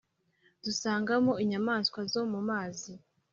dusangamo 0.63 1.33
inyamaswa 1.43 1.99
zo 2.11 2.21
mu 2.31 2.39
mazi. 2.49 2.91